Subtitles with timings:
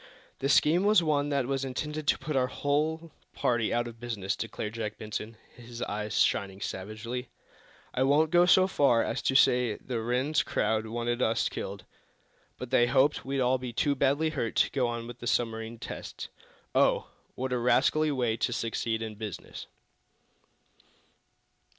[0.39, 4.35] "The scheme was one that was intended to put our whole party out of business,"
[4.35, 7.29] declared Jack Benson, his eyes shining savagely.
[7.93, 11.85] "I won't go so far as to say the Rhinds crowd wanted us killed,
[12.57, 15.77] but they hoped we'd all be too badly hurt to go on with the submarine
[15.77, 16.29] tests.
[16.73, 19.67] Oh, what a rascally way to succeed in business!"